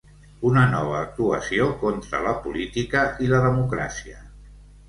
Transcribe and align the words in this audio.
Una 0.51 0.61
nova 0.71 0.95
actuació 0.99 1.69
contra 1.83 2.23
la 2.29 2.33
política 2.47 3.05
i 3.27 3.31
la 3.35 3.43
democràcia. 3.47 4.21